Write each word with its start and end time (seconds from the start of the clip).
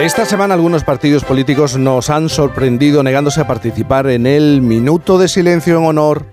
Esta 0.00 0.26
semana 0.26 0.52
algunos 0.52 0.84
partidos 0.84 1.24
políticos 1.24 1.78
nos 1.78 2.10
han 2.10 2.28
sorprendido 2.28 3.02
negándose 3.02 3.40
a 3.40 3.46
participar 3.46 4.08
en 4.08 4.26
el 4.26 4.60
minuto 4.60 5.16
de 5.18 5.26
silencio 5.26 5.78
en 5.78 5.86
honor 5.86 6.26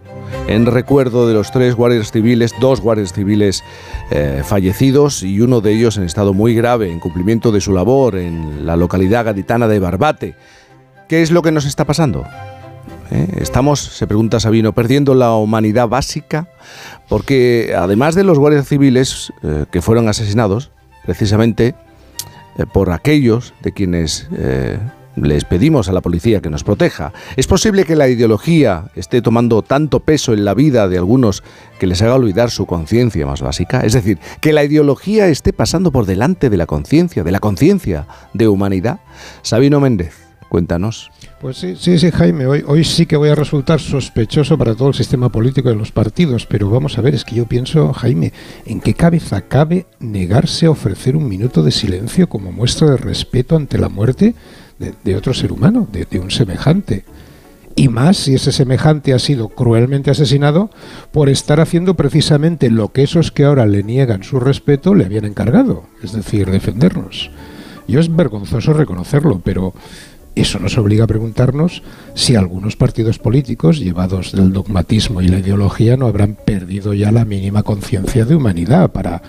en 0.48 0.66
recuerdo 0.66 1.30
de 1.30 1.34
los 1.34 1.50
tres 1.52 1.74
guardias 1.74 2.12
civiles, 2.12 2.54
dos 2.60 2.82
guardias 2.82 3.14
civiles 3.14 3.64
eh, 4.12 4.42
fallecidos 4.44 5.24
y 5.24 5.40
uno 5.40 5.62
de 5.62 5.72
ellos 5.72 5.96
en 5.96 6.04
estado 6.04 6.34
muy 6.34 6.54
grave 6.54 6.92
en 6.92 7.00
cumplimiento 7.00 7.54
de 7.54 7.62
su 7.62 7.72
labor 7.72 8.18
en 8.18 8.66
la 8.66 8.76
localidad 8.76 9.24
gaditana 9.24 9.70
de 9.70 9.80
Barbate. 9.80 10.36
¿Qué 11.08 11.22
es 11.22 11.32
lo 11.32 11.42
que 11.42 11.54
nos 11.54 11.66
está 11.66 11.86
pasando? 11.86 12.26
¿Eh? 13.12 13.28
Estamos, 13.38 13.80
se 13.80 14.08
pregunta 14.08 14.42
Sabino, 14.42 14.74
perdiendo 14.74 15.16
la 15.16 15.34
humanidad 15.36 15.88
básica 15.88 16.50
porque 17.08 17.74
además 17.78 18.14
de 18.14 18.26
los 18.26 18.40
guardias 18.40 18.68
civiles 18.68 19.32
eh, 19.42 19.66
que 19.72 19.82
fueron 19.82 20.10
asesinados, 20.10 20.72
precisamente 21.06 21.76
por 22.72 22.92
aquellos 22.92 23.54
de 23.62 23.72
quienes 23.72 24.28
eh, 24.38 24.78
les 25.16 25.46
pedimos 25.46 25.90
a 25.90 25.94
la 25.94 26.02
policía 26.02 26.42
que 26.42 26.50
nos 26.50 26.64
proteja. 26.64 27.14
Es 27.36 27.48
posible 27.48 27.86
que 27.86 27.96
la 27.96 28.08
ideología 28.08 28.86
esté 28.96 29.22
tomando 29.22 29.62
tanto 29.62 30.00
peso 30.00 30.34
en 30.34 30.46
la 30.46 30.54
vida 30.54 30.88
de 30.88 30.98
algunos 30.98 31.44
que 31.80 31.88
les 31.88 32.02
haga 32.02 32.16
olvidar 32.16 32.50
su 32.50 32.66
conciencia 32.66 33.26
más 33.26 33.42
básica. 33.42 33.82
Es 33.82 33.94
decir, 33.94 34.20
que 34.42 34.54
la 34.54 34.64
ideología 34.64 35.28
esté 35.28 35.54
pasando 35.54 35.92
por 35.92 36.06
delante 36.06 36.50
de 36.50 36.58
la 36.58 36.66
conciencia, 36.66 37.24
de 37.24 37.32
la 37.32 37.40
conciencia 37.40 38.08
de 38.34 38.48
humanidad. 38.48 39.00
Sabino 39.42 39.80
Méndez, 39.80 40.23
cuéntanos. 40.54 41.10
Pues 41.42 41.58
sí, 41.58 41.76
sí, 41.80 41.98
sí, 41.98 42.12
Jaime, 42.12 42.46
hoy, 42.46 42.64
hoy 42.68 42.84
sí 42.84 43.08
que 43.08 43.18
voy 43.18 43.30
a 43.30 43.34
resultar 43.34 43.80
sospechoso 43.80 44.56
para 44.56 44.76
todo 44.76 44.90
el 44.90 44.94
sistema 44.94 45.30
político 45.30 45.70
de 45.70 45.76
los 45.76 45.92
partidos, 45.92 46.46
pero 46.46 46.70
vamos 46.70 46.96
a 46.96 47.02
ver, 47.02 47.16
es 47.16 47.26
que 47.26 47.34
yo 47.34 47.48
pienso, 47.48 47.92
Jaime, 47.92 48.32
¿en 48.68 48.80
qué 48.80 48.94
cabeza 48.94 49.42
cabe 49.42 49.88
negarse 50.00 50.68
a 50.68 50.70
ofrecer 50.70 51.16
un 51.16 51.28
minuto 51.28 51.64
de 51.64 51.72
silencio 51.72 52.30
como 52.30 52.52
muestra 52.52 52.92
de 52.92 52.98
respeto 52.98 53.56
ante 53.56 53.80
la 53.80 53.90
muerte 53.90 54.36
de, 54.78 55.16
otro 55.16 55.34
ser 55.34 55.52
humano, 55.52 55.88
de, 55.92 56.06
de 56.06 56.20
un 56.20 56.30
semejante? 56.30 57.04
y 57.76 57.88
más 57.88 58.18
si 58.18 58.36
ese 58.36 58.52
semejante 58.52 59.16
ha 59.16 59.18
sido 59.18 59.50
cruelmente 59.50 60.12
asesinado 60.12 60.70
por 61.12 61.30
estar 61.30 61.60
haciendo 61.60 61.96
precisamente 61.96 62.70
lo 62.70 62.92
que 62.92 63.02
esos 63.02 63.32
que 63.32 63.46
ahora 63.46 63.66
le 63.66 63.82
niegan 63.82 64.22
su 64.22 64.40
respeto 64.40 64.94
le 64.94 65.06
habían 65.06 65.26
encargado, 65.26 65.86
es 66.04 66.12
decir, 66.12 66.52
defendernos. 66.52 67.32
Yo 67.88 68.00
es 68.00 68.16
vergonzoso 68.16 68.74
reconocerlo, 68.74 69.42
pero 69.44 69.74
eso 70.42 70.60
nos 70.60 70.78
obliga 70.78 71.04
a 71.04 71.08
preguntarnos 71.08 71.84
si 72.16 72.36
algunos 72.36 72.76
partidos 72.76 73.20
políticos, 73.20 73.80
llevados 73.80 74.32
del 74.32 74.52
dogmatismo 74.52 75.22
y 75.22 75.28
la 75.28 75.40
ideología, 75.40 75.98
no 75.98 76.08
habrán 76.08 76.36
perdido 76.36 76.94
ya 76.94 77.12
la 77.12 77.26
mínima 77.26 77.64
conciencia 77.64 78.26
de 78.26 78.36
humanidad. 78.36 78.92
Para... 78.92 79.22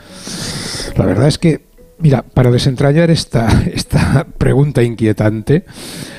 La 0.96 1.04
verdad 1.04 1.28
es 1.28 1.38
que, 1.38 1.62
mira, 1.98 2.22
para 2.22 2.50
desentrañar 2.50 3.10
esta, 3.10 3.64
esta 3.74 4.26
pregunta 4.38 4.82
inquietante, 4.82 5.64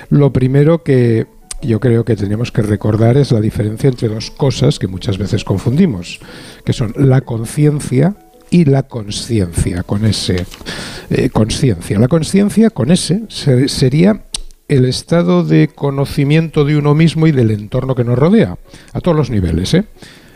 lo 0.09 0.31
primero 0.31 0.83
que 0.83 1.27
yo 1.61 1.79
creo 1.79 2.05
que 2.05 2.15
tenemos 2.15 2.51
que 2.51 2.61
recordar 2.61 3.17
es 3.17 3.31
la 3.31 3.41
diferencia 3.41 3.89
entre 3.89 4.07
dos 4.07 4.29
cosas 4.29 4.77
que 4.77 4.87
muchas 4.87 5.17
veces 5.17 5.43
confundimos, 5.43 6.19
que 6.63 6.73
son 6.73 6.93
la 6.95 7.21
conciencia 7.21 8.15
y 8.51 8.65
la 8.65 8.83
conciencia, 8.83 9.83
con 9.83 10.05
ese 10.05 10.45
eh, 11.09 11.29
conciencia. 11.29 11.99
La 11.99 12.07
conciencia, 12.07 12.69
con 12.69 12.91
ese, 12.91 13.23
sería 13.29 14.24
el 14.67 14.85
estado 14.85 15.43
de 15.43 15.67
conocimiento 15.67 16.65
de 16.65 16.77
uno 16.77 16.95
mismo 16.95 17.27
y 17.27 17.31
del 17.31 17.51
entorno 17.51 17.95
que 17.95 18.03
nos 18.03 18.17
rodea, 18.17 18.57
a 18.93 19.01
todos 19.01 19.15
los 19.15 19.29
niveles, 19.29 19.73
¿eh? 19.73 19.85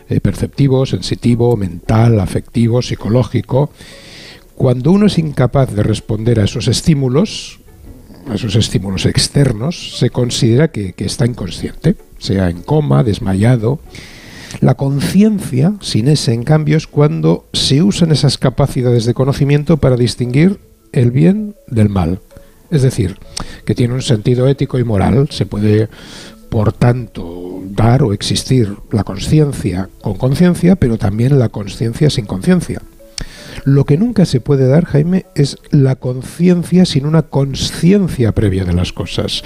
Eh, 0.08 0.20
perceptivo, 0.20 0.86
sensitivo, 0.86 1.56
mental, 1.56 2.18
afectivo, 2.18 2.82
psicológico. 2.82 3.70
Cuando 4.56 4.90
uno 4.90 5.06
es 5.06 5.18
incapaz 5.18 5.72
de 5.72 5.82
responder 5.82 6.40
a 6.40 6.44
esos 6.44 6.68
estímulos, 6.68 7.60
a 8.28 8.34
esos 8.34 8.56
estímulos 8.56 9.06
externos, 9.06 9.98
se 9.98 10.10
considera 10.10 10.70
que, 10.70 10.92
que 10.92 11.04
está 11.04 11.26
inconsciente, 11.26 11.96
sea 12.18 12.50
en 12.50 12.62
coma, 12.62 13.04
desmayado. 13.04 13.80
La 14.60 14.74
conciencia, 14.74 15.74
sin 15.80 16.08
ese, 16.08 16.34
en 16.34 16.42
cambio, 16.42 16.76
es 16.76 16.88
cuando 16.88 17.46
se 17.52 17.82
usan 17.82 18.10
esas 18.10 18.36
capacidades 18.36 19.04
de 19.04 19.14
conocimiento 19.14 19.76
para 19.76 19.96
distinguir 19.96 20.58
el 20.92 21.12
bien 21.12 21.54
del 21.68 21.88
mal 21.88 22.20
es 22.70 22.82
decir, 22.82 23.18
que 23.64 23.74
tiene 23.74 23.94
un 23.94 24.02
sentido 24.02 24.48
ético 24.48 24.78
y 24.78 24.84
moral, 24.84 25.28
se 25.30 25.46
puede, 25.46 25.88
por 26.48 26.72
tanto, 26.72 27.60
dar 27.70 28.02
o 28.02 28.12
existir 28.12 28.76
la 28.90 29.04
conciencia 29.04 29.88
con 30.02 30.14
conciencia, 30.14 30.76
pero 30.76 30.98
también 30.98 31.38
la 31.38 31.48
conciencia 31.48 32.10
sin 32.10 32.26
conciencia. 32.26 32.82
Lo 33.64 33.84
que 33.84 33.98
nunca 33.98 34.24
se 34.24 34.40
puede 34.40 34.66
dar, 34.66 34.84
Jaime, 34.86 35.26
es 35.34 35.58
la 35.70 35.96
conciencia 35.96 36.84
sin 36.84 37.06
una 37.06 37.22
conciencia 37.22 38.32
previa 38.32 38.64
de 38.64 38.72
las 38.72 38.92
cosas. 38.92 39.42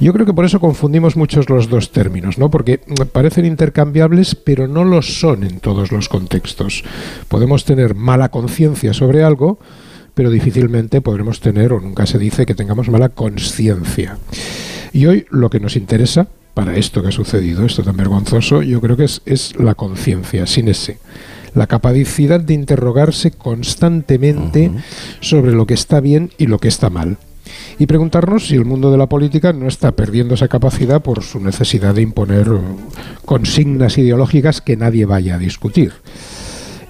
Yo 0.00 0.12
creo 0.12 0.26
que 0.26 0.32
por 0.32 0.44
eso 0.44 0.60
confundimos 0.60 1.16
muchos 1.16 1.50
los 1.50 1.68
dos 1.68 1.92
términos, 1.92 2.38
¿no? 2.38 2.50
Porque 2.50 2.80
parecen 3.12 3.44
intercambiables, 3.44 4.34
pero 4.34 4.68
no 4.68 4.84
lo 4.84 5.02
son 5.02 5.44
en 5.44 5.60
todos 5.60 5.92
los 5.92 6.08
contextos. 6.08 6.84
Podemos 7.28 7.64
tener 7.64 7.94
mala 7.94 8.30
conciencia 8.30 8.94
sobre 8.94 9.22
algo, 9.22 9.58
pero 10.18 10.30
difícilmente 10.30 11.00
podremos 11.00 11.38
tener, 11.38 11.72
o 11.72 11.78
nunca 11.78 12.04
se 12.04 12.18
dice, 12.18 12.44
que 12.44 12.56
tengamos 12.56 12.88
mala 12.88 13.10
conciencia. 13.10 14.18
Y 14.92 15.06
hoy 15.06 15.26
lo 15.30 15.48
que 15.48 15.60
nos 15.60 15.76
interesa 15.76 16.26
para 16.54 16.74
esto 16.74 17.02
que 17.02 17.10
ha 17.10 17.12
sucedido, 17.12 17.64
esto 17.64 17.84
tan 17.84 17.96
vergonzoso, 17.96 18.62
yo 18.62 18.80
creo 18.80 18.96
que 18.96 19.04
es, 19.04 19.22
es 19.26 19.54
la 19.60 19.76
conciencia, 19.76 20.44
sin 20.46 20.66
ese. 20.66 20.98
La 21.54 21.68
capacidad 21.68 22.40
de 22.40 22.52
interrogarse 22.52 23.30
constantemente 23.30 24.72
sobre 25.20 25.52
lo 25.52 25.66
que 25.66 25.74
está 25.74 26.00
bien 26.00 26.32
y 26.36 26.48
lo 26.48 26.58
que 26.58 26.66
está 26.66 26.90
mal. 26.90 27.16
Y 27.78 27.86
preguntarnos 27.86 28.48
si 28.48 28.56
el 28.56 28.64
mundo 28.64 28.90
de 28.90 28.98
la 28.98 29.06
política 29.06 29.52
no 29.52 29.68
está 29.68 29.92
perdiendo 29.92 30.34
esa 30.34 30.48
capacidad 30.48 31.00
por 31.00 31.22
su 31.22 31.38
necesidad 31.38 31.94
de 31.94 32.02
imponer 32.02 32.48
consignas 33.24 33.98
ideológicas 33.98 34.62
que 34.62 34.76
nadie 34.76 35.06
vaya 35.06 35.36
a 35.36 35.38
discutir. 35.38 35.92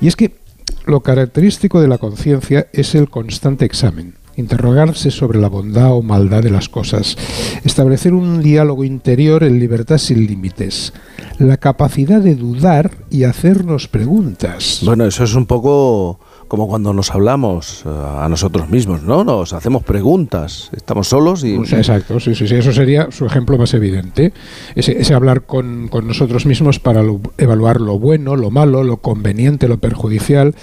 Y 0.01 0.09
es 0.09 0.17
que 0.17 0.48
lo 0.89 1.01
característico 1.01 1.81
de 1.81 1.89
la 1.89 1.99
conciencia 1.99 2.69
es 2.73 2.95
el 2.95 3.11
constante 3.11 3.65
examen, 3.67 4.15
interrogarse 4.37 5.11
sobre 5.11 5.39
la 5.39 5.49
bondad 5.49 5.93
o 5.93 6.03
maldad 6.03 6.43
de 6.43 6.51
las 6.51 6.69
cosas, 6.69 7.17
establecer 7.63 8.15
un 8.15 8.43
diálogo 8.43 8.85
interior 8.85 9.45
en 9.45 9.59
libertad 9.61 9.99
sin 9.99 10.27
límites, 10.27 10.95
la 11.39 11.59
capacidad 11.59 12.21
de 12.21 12.35
dudar 12.35 12.93
y 13.11 13.25
hacernos 13.25 13.87
preguntas. 13.87 14.81
Bueno, 14.83 15.05
eso 15.05 15.25
es 15.25 15.35
un 15.35 15.45
poco 15.45 16.21
como 16.49 16.67
cuando 16.67 16.93
nos 16.95 17.11
hablamos 17.15 17.85
eh, 17.87 17.89
a 17.89 18.29
nosotros 18.29 18.69
mismos, 18.71 19.03
¿no? 19.03 19.23
Nos 19.23 19.53
hacemos 19.53 19.85
preguntas, 19.85 20.71
estamos 20.75 21.09
solos 21.09 21.45
y... 21.45 21.57
Pues 21.57 21.73
exacto, 21.75 22.19
sí, 22.19 22.35
sí, 22.35 22.49
sí, 22.49 22.57
eso 22.57 22.73
sería 22.73 23.11
su 23.11 23.27
ejemplo 23.27 23.59
más 23.59 23.75
evidente, 23.75 24.33
ese, 24.75 25.15
hablar 25.15 25.43
con, 25.43 25.89
con, 25.89 26.09
nosotros 26.09 26.47
mismos 26.47 26.81
para 26.81 27.05
evaluar 27.37 27.81
lo 27.81 27.99
bueno, 27.99 28.35
lo 28.35 28.51
malo, 28.51 28.83
lo 28.83 28.97
conveniente, 28.97 29.69
lo 29.69 29.79
perjudicial. 29.79 30.55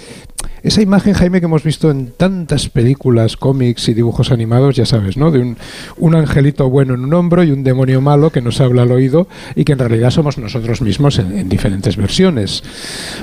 Esa 0.62 0.82
imagen, 0.82 1.14
Jaime, 1.14 1.38
que 1.38 1.46
hemos 1.46 1.62
visto 1.62 1.90
en 1.90 2.10
tantas 2.10 2.68
películas, 2.68 3.36
cómics 3.36 3.88
y 3.88 3.94
dibujos 3.94 4.32
animados, 4.32 4.74
ya 4.74 4.86
sabes, 4.86 5.16
¿no? 5.16 5.30
De 5.30 5.38
un, 5.38 5.56
un 5.96 6.14
angelito 6.16 6.68
bueno 6.68 6.94
en 6.94 7.04
un 7.04 7.14
hombro 7.14 7.44
y 7.44 7.52
un 7.52 7.62
demonio 7.62 8.00
malo 8.00 8.30
que 8.30 8.40
nos 8.40 8.60
habla 8.60 8.82
al 8.82 8.90
oído 8.90 9.28
y 9.54 9.64
que 9.64 9.72
en 9.72 9.78
realidad 9.78 10.10
somos 10.10 10.38
nosotros 10.38 10.82
mismos 10.82 11.20
en, 11.20 11.38
en 11.38 11.48
diferentes 11.48 11.96
versiones. 11.96 12.64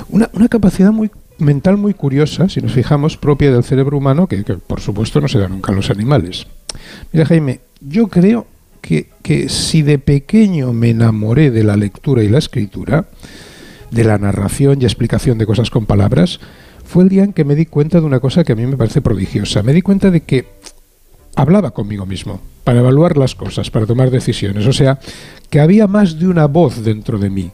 Una, 0.08 0.30
una 0.32 0.48
capacidad 0.48 0.90
muy 0.92 1.10
mental 1.38 1.76
muy 1.76 1.94
curiosa, 1.94 2.48
si 2.48 2.60
nos 2.60 2.72
fijamos, 2.72 3.16
propia 3.16 3.52
del 3.52 3.64
cerebro 3.64 3.98
humano, 3.98 4.26
que, 4.26 4.42
por 4.42 4.80
supuesto 4.80 5.20
no 5.20 5.28
se 5.28 5.38
da 5.38 5.48
nunca 5.48 5.72
a 5.72 5.74
los 5.74 5.90
animales. 5.90 6.46
Mira, 7.12 7.26
Jaime, 7.26 7.60
yo 7.80 8.08
creo 8.08 8.46
que, 8.80 9.08
que, 9.22 9.48
si 9.48 9.82
de 9.82 9.98
pequeño 9.98 10.72
me 10.72 10.90
enamoré 10.90 11.50
de 11.50 11.64
la 11.64 11.76
lectura 11.76 12.22
y 12.22 12.28
la 12.28 12.38
escritura, 12.38 13.06
de 13.90 14.04
la 14.04 14.18
narración 14.18 14.80
y 14.80 14.84
explicación 14.84 15.38
de 15.38 15.46
cosas 15.46 15.70
con 15.70 15.86
palabras, 15.86 16.40
fue 16.84 17.04
el 17.04 17.08
día 17.08 17.24
en 17.24 17.32
que 17.32 17.44
me 17.44 17.54
di 17.54 17.66
cuenta 17.66 18.00
de 18.00 18.06
una 18.06 18.20
cosa 18.20 18.44
que 18.44 18.52
a 18.52 18.56
mí 18.56 18.66
me 18.66 18.76
parece 18.76 19.00
prodigiosa. 19.00 19.62
Me 19.62 19.72
di 19.72 19.82
cuenta 19.82 20.10
de 20.10 20.20
que 20.20 20.46
hablaba 21.36 21.70
conmigo 21.70 22.06
mismo 22.06 22.40
para 22.64 22.80
evaluar 22.80 23.16
las 23.16 23.34
cosas, 23.34 23.70
para 23.70 23.86
tomar 23.86 24.10
decisiones. 24.10 24.66
O 24.66 24.72
sea, 24.72 24.98
que 25.50 25.60
había 25.60 25.86
más 25.86 26.18
de 26.18 26.28
una 26.28 26.46
voz 26.46 26.82
dentro 26.84 27.18
de 27.18 27.30
mí, 27.30 27.50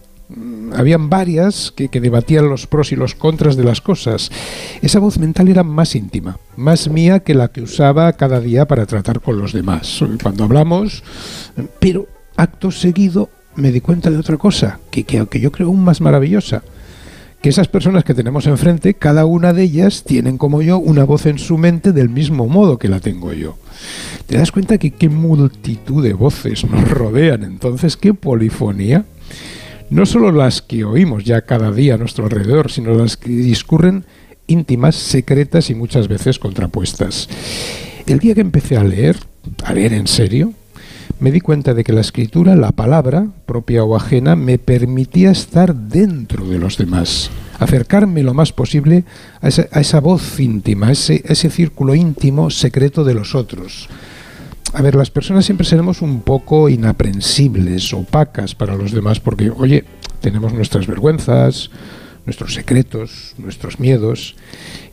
habían 0.75 1.11
varias 1.11 1.73
que, 1.75 1.89
debatían 1.89 2.49
los 2.49 2.67
pros 2.67 2.93
y 2.93 2.97
los 2.97 3.15
contras 3.15 3.57
de 3.57 3.65
las 3.65 3.81
cosas. 3.81 4.31
Esa 4.83 4.99
voz 4.99 5.19
mental 5.19 5.49
era 5.49 5.63
más 5.63 5.95
íntima, 5.95 6.39
más 6.57 6.89
mía 6.89 7.21
que 7.21 7.35
la 7.35 7.49
que 7.49 7.63
usaba 7.63 8.13
cada 8.15 8.41
día 8.41 8.67
para 8.67 8.87
tratar 8.87 9.21
con 9.21 9.39
los 9.39 9.53
demás. 9.53 10.03
Cuando 10.23 10.45
hablamos, 10.45 11.03
pero 11.79 12.07
acto 12.37 12.71
seguido 12.71 13.31
me 13.57 13.73
di 13.73 13.81
cuenta 13.81 14.11
de 14.11 14.19
otra 14.19 14.37
cosa, 14.37 14.79
que, 14.91 15.05
que, 15.05 15.27
que 15.27 15.41
yo 15.41 15.53
creo 15.53 15.69
aún 15.69 15.85
más 15.85 16.01
maravillosa 16.01 16.63
que 17.41 17.49
esas 17.49 17.69
personas 17.69 18.05
que 18.05 18.15
tenemos 18.15 18.47
enfrente, 18.47 18.95
cada 18.95 19.25
una 19.25 19.53
de 19.53 19.63
ellas 19.63 20.05
tienen 20.05 20.37
como 20.37 20.61
yo 20.61 20.79
una 20.79 21.05
voz 21.05 21.25
en 21.25 21.39
su 21.39 21.57
mente 21.57 21.93
del 21.93 22.11
mismo 22.11 22.47
modo 22.47 22.79
que 22.79 22.89
la 22.89 23.01
tengo 23.01 23.33
yo. 23.33 23.57
¿Te 24.27 24.37
das 24.37 24.53
cuenta 24.53 24.77
que 24.77 24.91
qué 24.91 25.09
multitud 25.09 26.03
de 26.03 26.13
voces 26.13 26.65
nos 26.65 26.89
rodean 26.91 27.45
entonces? 27.45 27.97
¿Qué 27.97 28.13
polifonía? 28.13 29.07
No 29.91 30.07
solo 30.07 30.33
las 30.33 30.63
que 30.63 30.85
oímos 30.85 31.25
ya 31.25 31.43
cada 31.43 31.73
día 31.73 31.95
a 31.95 31.99
nuestro 31.99 32.25
alrededor, 32.25 32.71
sino 32.71 32.95
las 32.95 33.17
que 33.17 33.31
discurren 33.31 34.05
íntimas, 34.47 34.97
secretas 34.97 35.71
y 35.71 35.75
muchas 35.75 36.09
veces 36.09 36.39
contrapuestas. 36.39 37.29
El 38.07 38.19
día 38.19 38.35
que 38.35 38.41
empecé 38.41 38.77
a 38.77 38.85
leer, 38.85 39.17
a 39.65 39.75
ver, 39.75 39.93
¿en 39.93 40.07
serio? 40.07 40.53
Me 41.19 41.33
di 41.33 41.41
cuenta 41.41 41.75
de 41.75 41.85
que 41.85 41.93
la 41.93 42.01
escritura, 42.01 42.57
la 42.57 42.73
palabra, 42.73 43.27
propia 43.47 43.85
o 43.85 43.97
ajena, 43.97 44.37
me 44.37 44.59
permitía 44.59 45.31
estar 45.31 45.75
dentro 45.75 46.47
de 46.47 46.59
los 46.59 46.79
demás, 46.79 47.31
acercarme 47.59 48.23
lo 48.23 48.33
más 48.33 48.53
posible 48.53 49.05
a 49.43 49.49
esa, 49.49 50.01
voz 50.01 50.41
íntima, 50.41 50.89
a 50.89 50.93
ese, 50.93 51.23
ese 51.27 51.51
círculo 51.51 51.95
íntimo 51.95 52.49
secreto 52.51 53.05
de 53.05 53.15
los 53.15 53.35
otros. 53.35 53.89
A 54.73 54.83
ver, 54.83 54.95
las 54.95 55.11
personas 55.11 55.45
siempre 55.45 55.67
seremos 55.67 56.01
un 56.01 56.21
poco 56.21 56.69
inaprensibles, 56.69 57.93
opacas 57.93 58.55
para 58.55 58.77
los 58.77 58.93
demás, 58.93 59.19
porque, 59.19 59.51
oye, 59.51 59.85
tenemos 60.21 60.53
nuestras 60.53 60.87
vergüenzas, 60.87 61.71
nuestros 62.25 62.55
secretos, 62.55 63.35
nuestros 63.39 63.81
miedos, 63.81 64.37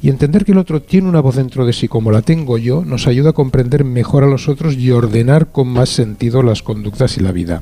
y 0.01 0.09
entender 0.09 0.45
que 0.45 0.53
el 0.53 0.57
otro 0.57 0.81
tiene 0.81 1.07
una 1.07 1.21
voz 1.21 1.35
dentro 1.35 1.65
de 1.65 1.74
sí 1.74 1.88
como 1.88 2.12
la 2.12 2.24
tengo 2.24 2.57
yo, 2.57 2.83
nos 2.83 3.06
ayuda 3.06 3.29
a 3.31 3.33
comprender 3.33 3.83
mejor 3.83 4.24
a 4.24 4.27
los 4.27 4.50
otros 4.50 4.75
y 4.75 4.89
ordenar 4.89 5.51
con 5.51 5.68
más 5.68 5.89
sentido 5.89 6.41
las 6.41 6.63
conductas 6.63 7.18
y 7.18 7.21
la 7.21 7.31
vida. 7.31 7.62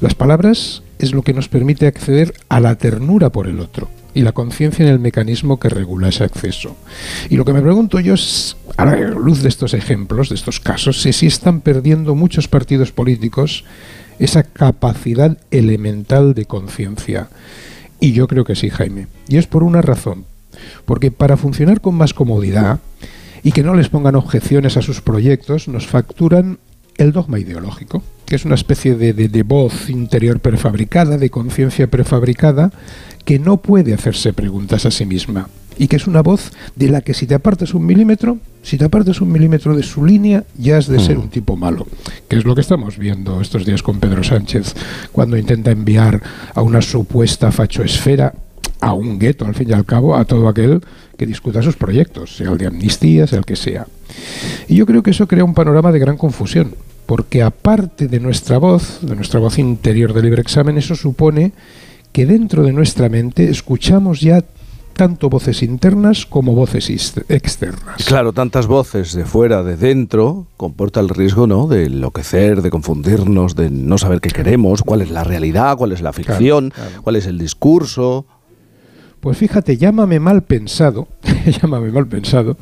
Las 0.00 0.14
palabras 0.14 0.82
es 0.98 1.12
lo 1.12 1.20
que 1.20 1.34
nos 1.34 1.48
permite 1.48 1.86
acceder 1.86 2.32
a 2.48 2.60
la 2.60 2.76
ternura 2.76 3.30
por 3.30 3.46
el 3.46 3.60
otro 3.60 3.88
y 4.16 4.22
la 4.22 4.32
conciencia 4.32 4.82
en 4.82 4.90
el 4.90 4.98
mecanismo 4.98 5.60
que 5.60 5.68
regula 5.68 6.08
ese 6.08 6.24
acceso. 6.24 6.74
Y 7.28 7.36
lo 7.36 7.44
que 7.44 7.52
me 7.52 7.60
pregunto 7.60 8.00
yo 8.00 8.14
es, 8.14 8.56
a 8.78 8.86
la 8.86 8.96
luz 8.96 9.42
de 9.42 9.50
estos 9.50 9.74
ejemplos, 9.74 10.30
de 10.30 10.36
estos 10.36 10.58
casos, 10.58 11.02
si, 11.02 11.12
si 11.12 11.26
están 11.26 11.60
perdiendo 11.60 12.14
muchos 12.14 12.48
partidos 12.48 12.92
políticos 12.92 13.64
esa 14.18 14.42
capacidad 14.42 15.36
elemental 15.50 16.32
de 16.32 16.46
conciencia. 16.46 17.28
Y 18.00 18.12
yo 18.12 18.26
creo 18.26 18.46
que 18.46 18.54
sí, 18.54 18.70
Jaime. 18.70 19.08
Y 19.28 19.36
es 19.36 19.46
por 19.46 19.62
una 19.62 19.82
razón. 19.82 20.24
Porque 20.86 21.10
para 21.10 21.36
funcionar 21.36 21.82
con 21.82 21.94
más 21.94 22.14
comodidad 22.14 22.80
y 23.42 23.52
que 23.52 23.62
no 23.62 23.74
les 23.74 23.90
pongan 23.90 24.16
objeciones 24.16 24.78
a 24.78 24.82
sus 24.82 25.02
proyectos, 25.02 25.68
nos 25.68 25.86
facturan 25.86 26.58
el 26.96 27.12
dogma 27.12 27.38
ideológico, 27.38 28.02
que 28.26 28.36
es 28.36 28.44
una 28.44 28.56
especie 28.56 28.96
de, 28.96 29.12
de 29.12 29.42
voz 29.42 29.88
interior 29.88 30.40
prefabricada, 30.40 31.16
de 31.16 31.30
conciencia 31.30 31.86
prefabricada, 31.86 32.72
que 33.24 33.38
no 33.38 33.56
puede 33.58 33.94
hacerse 33.94 34.32
preguntas 34.32 34.84
a 34.86 34.90
sí 34.90 35.06
misma 35.06 35.48
y 35.78 35.88
que 35.88 35.96
es 35.96 36.06
una 36.06 36.22
voz 36.22 36.52
de 36.74 36.88
la 36.88 37.00
que 37.00 37.14
si 37.14 37.26
te 37.26 37.34
apartas 37.34 37.74
un 37.74 37.84
milímetro, 37.84 38.38
si 38.62 38.78
te 38.78 38.84
apartas 38.84 39.20
un 39.20 39.30
milímetro 39.30 39.76
de 39.76 39.82
su 39.82 40.04
línea, 40.04 40.44
ya 40.56 40.78
has 40.78 40.86
de 40.86 40.98
ser 40.98 41.18
mm. 41.18 41.20
un 41.20 41.28
tipo 41.28 41.56
malo, 41.56 41.86
que 42.28 42.36
es 42.36 42.44
lo 42.44 42.54
que 42.54 42.60
estamos 42.60 42.98
viendo 42.98 43.40
estos 43.40 43.64
días 43.64 43.82
con 43.82 44.00
Pedro 44.00 44.24
Sánchez, 44.24 44.74
cuando 45.12 45.36
intenta 45.36 45.70
enviar 45.70 46.22
a 46.54 46.62
una 46.62 46.80
supuesta 46.80 47.52
fachoesfera 47.52 48.34
a 48.80 48.92
un 48.92 49.18
gueto, 49.18 49.46
al 49.46 49.54
fin 49.54 49.70
y 49.70 49.72
al 49.72 49.84
cabo, 49.84 50.16
a 50.16 50.24
todo 50.24 50.48
aquel 50.48 50.82
que 51.16 51.26
discuta 51.26 51.62
sus 51.62 51.76
proyectos, 51.76 52.36
sea 52.36 52.50
el 52.50 52.58
de 52.58 52.66
amnistía, 52.66 53.26
sea 53.26 53.38
el 53.38 53.44
que 53.44 53.56
sea. 53.56 53.86
Y 54.68 54.76
yo 54.76 54.86
creo 54.86 55.02
que 55.02 55.10
eso 55.10 55.26
crea 55.26 55.44
un 55.44 55.54
panorama 55.54 55.92
de 55.92 55.98
gran 55.98 56.16
confusión, 56.16 56.74
porque 57.06 57.42
aparte 57.42 58.08
de 58.08 58.20
nuestra 58.20 58.58
voz, 58.58 58.98
de 59.00 59.14
nuestra 59.14 59.40
voz 59.40 59.58
interior 59.58 60.12
de 60.12 60.22
libre 60.22 60.42
examen, 60.42 60.76
eso 60.76 60.96
supone 60.96 61.52
que 62.12 62.26
dentro 62.26 62.64
de 62.64 62.72
nuestra 62.72 63.08
mente 63.08 63.48
escuchamos 63.48 64.20
ya 64.20 64.44
tanto 64.96 65.28
voces 65.28 65.62
internas 65.62 66.24
como 66.24 66.54
voces 66.54 66.88
externas. 67.28 68.04
Claro, 68.06 68.32
tantas 68.32 68.66
voces 68.66 69.12
de 69.12 69.26
fuera, 69.26 69.62
de 69.62 69.76
dentro, 69.76 70.46
comporta 70.56 71.00
el 71.00 71.10
riesgo, 71.10 71.46
¿no? 71.46 71.66
De 71.68 71.84
enloquecer, 71.84 72.62
de 72.62 72.70
confundirnos, 72.70 73.54
de 73.54 73.70
no 73.70 73.98
saber 73.98 74.20
qué 74.20 74.30
queremos, 74.30 74.82
cuál 74.82 75.02
es 75.02 75.10
la 75.10 75.22
realidad, 75.22 75.76
cuál 75.76 75.92
es 75.92 76.00
la 76.00 76.14
ficción, 76.14 76.72
cuál 77.02 77.16
es 77.16 77.26
el 77.26 77.38
discurso. 77.38 78.24
Pues 79.20 79.36
fíjate, 79.36 79.76
llámame 79.76 80.18
mal 80.18 80.42
pensado, 80.44 81.08
llámame 81.62 81.90
mal 81.90 82.06
pensado, 82.06 82.56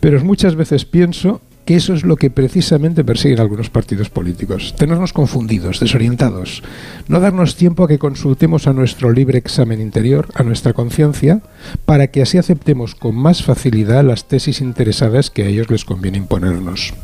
pero 0.00 0.24
muchas 0.24 0.56
veces 0.56 0.86
pienso 0.86 1.42
que 1.64 1.76
eso 1.76 1.94
es 1.94 2.04
lo 2.04 2.16
que 2.16 2.30
precisamente 2.30 3.04
persiguen 3.04 3.40
algunos 3.40 3.70
partidos 3.70 4.10
políticos, 4.10 4.74
tenernos 4.76 5.12
confundidos, 5.12 5.80
desorientados, 5.80 6.62
no 7.08 7.20
darnos 7.20 7.56
tiempo 7.56 7.84
a 7.84 7.88
que 7.88 7.98
consultemos 7.98 8.66
a 8.66 8.72
nuestro 8.72 9.10
libre 9.10 9.38
examen 9.38 9.80
interior, 9.80 10.28
a 10.34 10.42
nuestra 10.42 10.72
conciencia, 10.72 11.40
para 11.84 12.08
que 12.08 12.22
así 12.22 12.38
aceptemos 12.38 12.94
con 12.94 13.16
más 13.16 13.42
facilidad 13.42 14.04
las 14.04 14.28
tesis 14.28 14.60
interesadas 14.60 15.30
que 15.30 15.44
a 15.44 15.46
ellos 15.46 15.70
les 15.70 15.84
conviene 15.84 16.18
imponernos. 16.18 16.94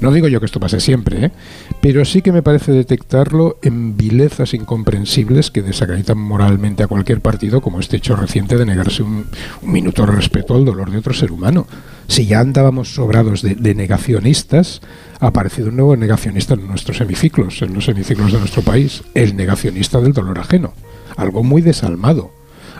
No 0.00 0.12
digo 0.12 0.28
yo 0.28 0.40
que 0.40 0.46
esto 0.46 0.60
pase 0.60 0.80
siempre, 0.80 1.26
¿eh? 1.26 1.30
Pero 1.80 2.04
sí 2.04 2.22
que 2.22 2.32
me 2.32 2.42
parece 2.42 2.72
detectarlo 2.72 3.58
en 3.62 3.96
vilezas 3.96 4.54
incomprensibles 4.54 5.50
que 5.50 5.62
desacreditan 5.62 6.18
moralmente 6.18 6.82
a 6.82 6.88
cualquier 6.88 7.20
partido, 7.20 7.60
como 7.60 7.80
este 7.80 7.98
hecho 7.98 8.16
reciente 8.16 8.56
de 8.56 8.66
negarse 8.66 9.02
un, 9.02 9.26
minuto 9.62 10.04
de 10.04 10.12
respeto 10.12 10.54
al 10.54 10.64
dolor 10.64 10.90
de 10.90 10.98
otro 10.98 11.14
ser 11.14 11.30
humano. 11.30 11.66
Si 12.08 12.26
ya 12.26 12.40
andábamos 12.40 12.94
sobrados 12.94 13.42
de, 13.42 13.54
de 13.54 13.74
negacionistas, 13.74 14.80
ha 15.20 15.28
aparecido 15.28 15.68
un 15.68 15.76
nuevo 15.76 15.96
negacionista 15.96 16.54
en 16.54 16.66
nuestros 16.66 17.00
hemiciclos, 17.00 17.62
en 17.62 17.74
los 17.74 17.88
hemiciclos 17.88 18.32
de 18.32 18.38
nuestro 18.38 18.62
país, 18.62 19.02
el 19.14 19.36
negacionista 19.36 20.00
del 20.00 20.12
dolor 20.12 20.38
ajeno. 20.38 20.72
Algo 21.16 21.42
muy 21.42 21.62
desalmado, 21.62 22.32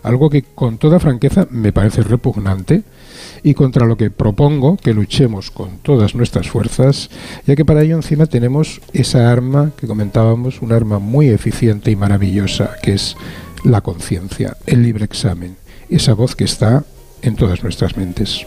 algo 0.02 0.30
que 0.30 0.42
con 0.42 0.78
toda 0.78 1.00
franqueza 1.00 1.46
me 1.50 1.72
parece 1.72 2.02
repugnante 2.02 2.82
y 3.42 3.54
contra 3.54 3.86
lo 3.86 3.96
que 3.96 4.10
propongo 4.10 4.76
que 4.76 4.94
luchemos 4.94 5.50
con 5.50 5.78
todas 5.78 6.14
nuestras 6.14 6.48
fuerzas, 6.48 7.10
ya 7.46 7.56
que 7.56 7.64
para 7.64 7.82
ello 7.82 7.96
encima 7.96 8.26
tenemos 8.26 8.80
esa 8.92 9.30
arma 9.30 9.72
que 9.76 9.86
comentábamos, 9.86 10.62
un 10.62 10.72
arma 10.72 10.98
muy 10.98 11.28
eficiente 11.28 11.90
y 11.90 11.96
maravillosa, 11.96 12.72
que 12.82 12.94
es 12.94 13.16
la 13.64 13.80
conciencia, 13.80 14.56
el 14.66 14.82
libre 14.82 15.04
examen, 15.04 15.56
esa 15.88 16.14
voz 16.14 16.34
que 16.34 16.44
está 16.44 16.84
en 17.22 17.36
todas 17.36 17.62
nuestras 17.62 17.96
mentes. 17.96 18.46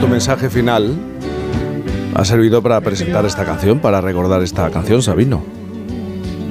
Tu 0.00 0.08
mensaje 0.08 0.50
final 0.50 0.94
ha 2.14 2.24
servido 2.24 2.62
para 2.62 2.80
presentar 2.80 3.24
esta 3.24 3.44
canción, 3.44 3.78
para 3.78 4.00
recordar 4.00 4.42
esta 4.42 4.68
canción, 4.70 5.02
Sabino. 5.02 5.42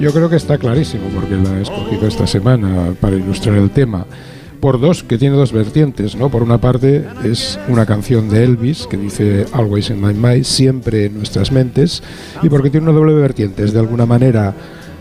Yo 0.00 0.12
creo 0.12 0.30
que 0.30 0.36
está 0.36 0.56
clarísimo, 0.58 1.08
porque 1.14 1.34
la 1.34 1.58
he 1.58 1.62
escogido 1.62 2.06
esta 2.06 2.26
semana 2.26 2.94
para 3.00 3.16
ilustrar 3.16 3.56
el 3.56 3.70
tema 3.70 4.06
por 4.60 4.80
dos, 4.80 5.02
que 5.02 5.18
tiene 5.18 5.36
dos 5.36 5.52
vertientes, 5.52 6.14
¿no? 6.16 6.30
Por 6.30 6.42
una 6.42 6.58
parte 6.58 7.04
es 7.24 7.58
una 7.68 7.84
canción 7.84 8.30
de 8.30 8.44
Elvis 8.44 8.86
que 8.86 8.96
dice 8.96 9.44
Always 9.52 9.90
in 9.90 10.00
my 10.00 10.14
mind, 10.14 10.44
siempre 10.44 11.06
en 11.06 11.18
nuestras 11.18 11.50
mentes, 11.52 12.02
y 12.42 12.48
porque 12.48 12.70
tiene 12.70 12.88
una 12.88 12.98
doble 12.98 13.12
vertiente, 13.12 13.64
es 13.64 13.72
de 13.72 13.80
alguna 13.80 14.06
manera 14.06 14.54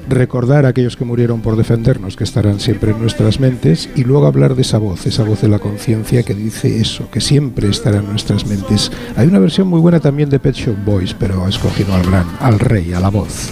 recordar 0.10 0.65
a 0.65 0.70
aquellos 0.70 0.98
que 0.98 1.05
murieron 1.05 1.41
por 1.41 1.55
defendernos, 1.55 2.15
que 2.15 2.24
estarán 2.24 2.60
siempre 2.60 2.91
en 2.91 3.00
nuestras 3.00 3.39
mentes, 3.39 3.89
y 3.96 4.03
luego 4.03 4.27
hablar 4.27 4.55
de 4.55 4.62
esa 4.62 4.77
voz, 4.77 5.05
esa 5.05 5.24
voz 5.24 5.41
de 5.41 5.48
la 5.48 5.60
conciencia 5.60 6.24
que 6.24 6.34
dice 6.34 6.79
eso, 6.79 7.10
que 7.12 7.22
siempre 7.22 7.70
estará 7.70 7.98
en 7.98 8.08
nuestras 8.08 8.46
mentes. 8.46 8.91
Hay 9.15 9.27
una 9.27 9.39
versión 9.39 9.67
muy 9.67 9.79
buena 9.79 10.00
también 10.00 10.29
de 10.29 10.39
Pet 10.39 10.55
Shop 10.55 10.75
Boys, 10.86 11.13
pero 11.13 11.48
escogido 11.48 11.93
al 11.93 12.03
gran, 12.03 12.25
al 12.39 12.60
rey, 12.60 12.93
a 12.93 13.00
la 13.00 13.10
voz. 13.10 13.51